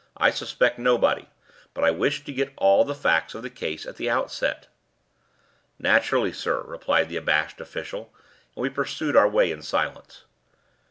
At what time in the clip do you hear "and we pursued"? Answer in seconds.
8.55-9.15